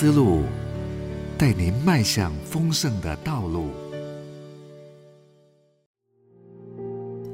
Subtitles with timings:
[0.00, 0.38] 思路，
[1.36, 3.66] 带您迈向丰盛的道路。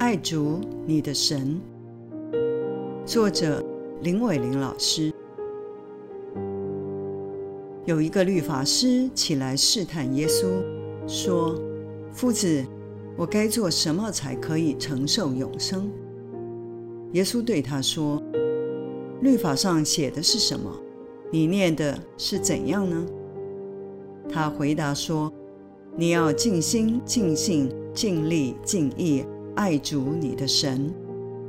[0.00, 1.60] 爱主你的神，
[3.04, 3.64] 作者
[4.02, 5.12] 林伟玲老师。
[7.84, 10.48] 有一个律法师起来试探耶稣，
[11.06, 11.54] 说
[12.10, 12.64] ：“夫子，
[13.16, 15.88] 我该做什么才可以承受永生？”
[17.14, 18.20] 耶稣对他说
[19.22, 20.68] ：“律法上写的是什么？
[21.30, 23.06] 你念的是怎样呢？”
[24.28, 25.32] 他回答说
[25.96, 29.24] ：“你要尽心、尽性、尽力、尽意。”
[29.56, 30.92] 爱主你的神，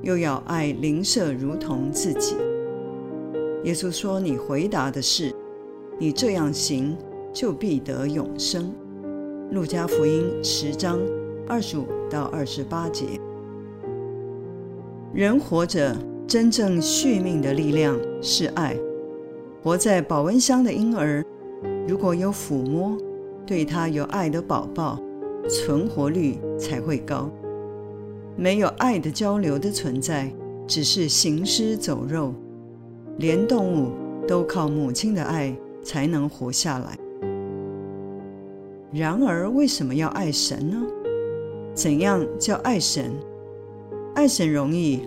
[0.02, 2.38] 又要爱邻舍如同自己。
[3.66, 5.36] 耶稣说：“你回答的是，
[6.00, 6.96] 你这样行，
[7.34, 8.74] 就必得永生。”
[9.52, 11.02] 路加福音十章
[11.50, 13.06] 二十五到二十八节。
[15.14, 15.94] 人活着
[16.26, 18.74] 真正续命的力量是爱。
[19.68, 21.22] 活在保温箱的婴儿，
[21.86, 22.98] 如果有抚摸，
[23.46, 24.98] 对他有爱的宝宝，
[25.50, 27.30] 存活率才会高。
[28.38, 30.34] 没有爱的交流的存在，
[30.66, 32.34] 只是行尸走肉。
[33.18, 33.92] 连动物
[34.26, 36.98] 都靠母亲的爱才能活下来。
[38.94, 40.78] 然而，为什么要爱神呢？
[41.74, 43.12] 怎样叫爱神？
[44.16, 45.02] 爱神容易，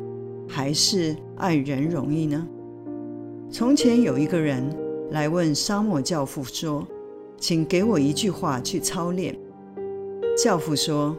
[0.46, 2.46] 还是爱人容易呢？
[3.52, 4.64] 从前有一个人
[5.10, 6.86] 来问沙漠教父说
[7.36, 9.36] ：“请给我一句话去操练。”
[10.38, 11.16] 教父说。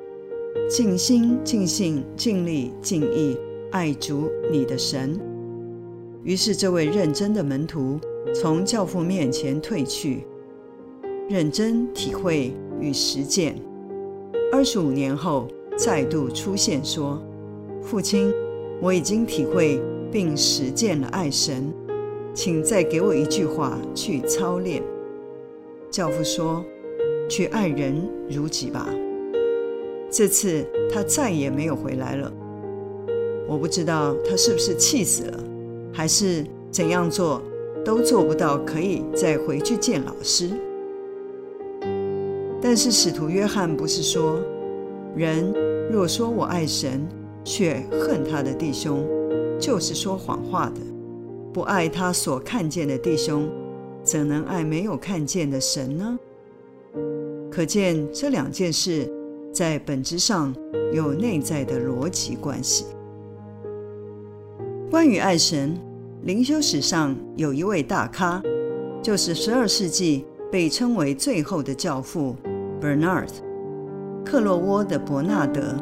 [0.69, 3.37] 尽心、尽性、尽力、尽意
[3.71, 5.17] 爱主你的神。
[6.23, 7.97] 于是，这位认真的门徒
[8.33, 10.25] 从教父面前退去，
[11.29, 13.55] 认真体会与实践。
[14.51, 17.21] 二十五年后，再度出现，说
[17.81, 18.33] ：“父亲，
[18.81, 21.71] 我已经体会并实践了爱神，
[22.33, 24.81] 请再给我一句话去操练。”
[25.91, 26.63] 教父说
[27.29, 28.87] ：“去爱人如己吧。”
[30.09, 32.31] 这次他再也没有回来了。
[33.47, 35.39] 我不知道他是不是气死了，
[35.93, 37.41] 还是怎样做
[37.83, 40.49] 都做不到可以再回去见老师。
[42.61, 44.39] 但是使徒约翰不是说，
[45.15, 45.53] 人
[45.91, 47.07] 若说我爱神，
[47.43, 49.05] 却恨他的弟兄，
[49.59, 50.81] 就是说谎话的；
[51.53, 53.49] 不爱他所看见的弟兄，
[54.03, 56.19] 怎能爱没有看见的神呢？
[57.51, 59.11] 可见这两件事。
[59.53, 60.55] 在本质上
[60.93, 62.85] 有内在的逻辑关系。
[64.89, 65.77] 关于爱神，
[66.23, 68.41] 灵修史上有一位大咖，
[69.03, 72.33] 就是十二世纪被称为最后的教父
[72.81, 73.27] Bernard
[74.23, 75.75] 克洛沃的伯纳德。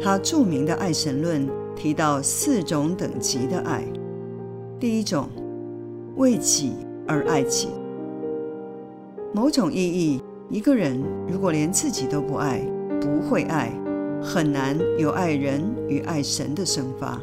[0.00, 1.44] 他著名的爱神论
[1.74, 3.82] 提到四种等级的爱。
[4.78, 5.30] 第一种，
[6.16, 6.74] 为己
[7.08, 7.68] 而爱己。
[9.32, 12.60] 某种意义，一个人如果连自己都不爱，
[13.00, 13.72] 不会爱，
[14.22, 17.18] 很难有爱人与爱神的生发。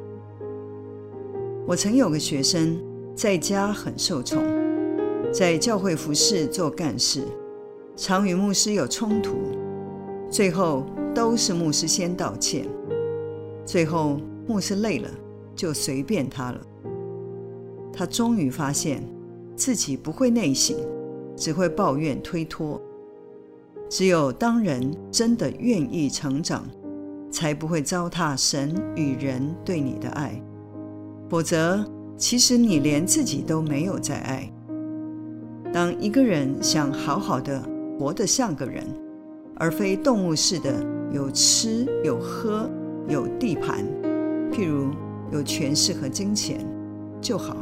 [1.68, 2.75] 我曾有个学生，
[3.16, 4.44] 在家很受宠，
[5.31, 7.24] 在教会服侍做干事，
[7.96, 9.35] 常与牧师有冲突，
[10.28, 12.66] 最后都是牧师先道歉。
[13.64, 15.09] 最后牧师累了，
[15.56, 16.59] 就随便他了。
[17.93, 19.03] 他终于发现
[19.55, 20.75] 自己不会内省，
[21.37, 22.81] 只会抱怨推脱。
[23.87, 26.65] 只有当人真的愿意成长，
[27.29, 30.41] 才不会糟蹋神与人对你的爱。
[31.29, 31.85] 否则，
[32.17, 34.51] 其实你连自己都没有在爱。
[35.71, 37.61] 当一个人想好好的
[37.99, 38.83] 活得像个人，
[39.55, 42.69] 而非动物似的有吃有喝
[43.07, 43.85] 有地盘，
[44.51, 44.91] 譬如
[45.31, 46.65] 有权势和金钱
[47.21, 47.57] 就好，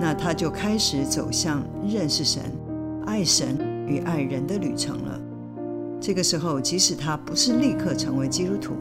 [0.00, 2.42] 那他就开始走向认识神、
[3.04, 5.20] 爱神与爱人的旅程了。
[6.00, 8.74] 这个时候，即使他不是立刻成为基督徒，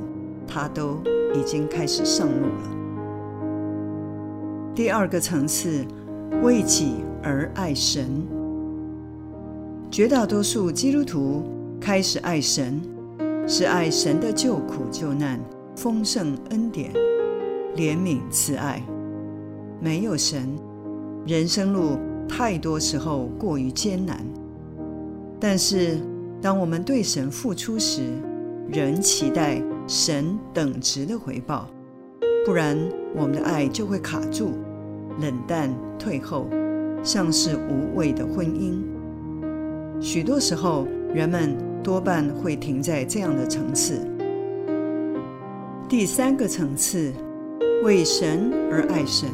[0.48, 1.02] 他都
[1.34, 2.76] 已经开始上路了。
[4.76, 5.84] 第二个层次，
[6.44, 8.08] 为己而爱神。
[9.90, 11.44] 绝大多数基督徒
[11.82, 12.80] 开始爱神，
[13.48, 15.40] 是爱神的救苦救难、
[15.76, 16.94] 丰盛恩典、
[17.76, 18.84] 怜悯慈爱。
[19.80, 20.56] 没有神，
[21.28, 24.26] 人生路太多时候过于艰难。
[25.40, 26.00] 但是。
[26.40, 28.12] 当我们对神付出时，
[28.70, 31.68] 仍期待神等值的回报，
[32.46, 32.78] 不然
[33.16, 34.52] 我们的爱就会卡住、
[35.20, 36.48] 冷淡、退后，
[37.02, 38.80] 像是无谓的婚姻。
[40.00, 44.00] 许多时候，人们多半会停在这样的层次。
[45.90, 47.12] 第三个层次，
[47.84, 49.28] 为神而爱神。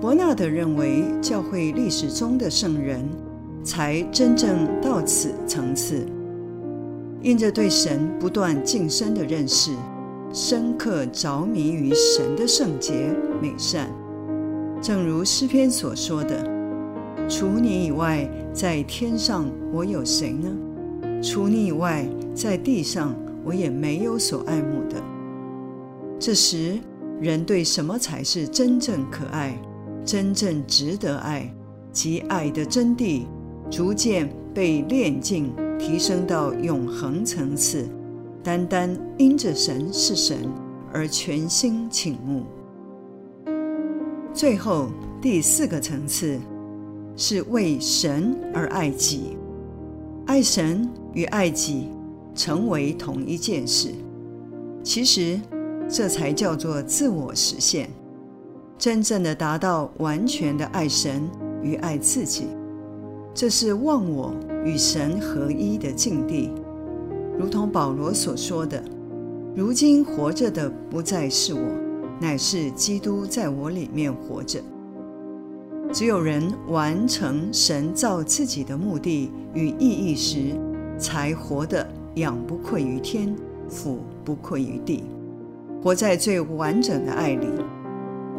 [0.00, 3.06] 伯纳德认为，教会历史中的圣人
[3.62, 6.06] 才真正到此层次，
[7.20, 9.72] 因着对神不断晋升的认识，
[10.32, 13.90] 深刻着迷于神的圣洁美善。
[14.80, 16.48] 正如诗篇所说的
[17.28, 20.48] ：“除你以外，在天上我有谁呢？
[21.22, 23.14] 除你以外，在地上
[23.44, 24.96] 我也没有所爱慕的。”
[26.18, 26.78] 这时，
[27.20, 29.54] 人对什么才是真正可爱？
[30.04, 31.52] 真正值得爱
[31.92, 33.26] 及爱的真谛，
[33.70, 37.88] 逐渐被炼净，提升到永恒层次。
[38.42, 40.48] 单单因着神是神
[40.92, 42.44] 而全心倾慕。
[44.32, 44.88] 最后
[45.20, 46.38] 第四个层次
[47.16, 49.36] 是为神而爱己，
[50.26, 51.88] 爱神与爱己
[52.34, 53.90] 成为同一件事。
[54.82, 55.38] 其实
[55.86, 57.90] 这才叫做自我实现。
[58.80, 61.28] 真正的达到完全的爱神
[61.62, 62.46] 与爱自己，
[63.34, 64.34] 这是忘我
[64.64, 66.50] 与神合一的境地。
[67.38, 68.82] 如同保罗所说的
[69.54, 71.60] ：“如今活着的不再是我，
[72.18, 74.58] 乃是基督在我里面活着。”
[75.92, 80.54] 只有人完成神造自己的目的与意义时，
[80.96, 83.36] 才活得仰不愧于天，
[83.68, 85.04] 俯不愧于地，
[85.82, 87.46] 活在最完整的爱里。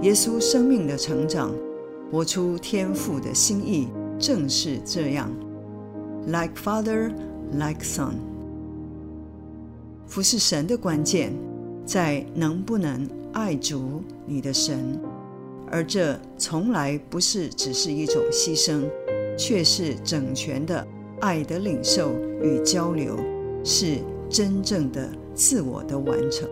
[0.01, 1.53] 耶稣生命的成长，
[2.11, 3.87] 活出天父的心意，
[4.17, 5.31] 正是这样。
[6.25, 7.11] Like Father,
[7.53, 8.15] like Son。
[10.07, 11.31] 服侍神的关键，
[11.85, 14.99] 在能不能爱足你的神，
[15.69, 18.81] 而这从来不是只是一种牺牲，
[19.37, 20.85] 却是整全的
[21.19, 22.11] 爱的领受
[22.41, 23.15] 与交流，
[23.63, 26.49] 是真正的自我的完成。